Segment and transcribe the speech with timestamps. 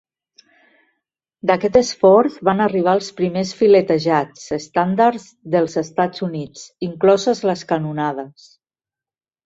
[1.51, 8.53] D'aquest esforç van arribar els primers filetejats estàndards dels Estats Units, incloses les canonades.